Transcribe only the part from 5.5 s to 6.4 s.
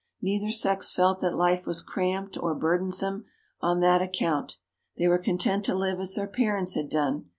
to live as their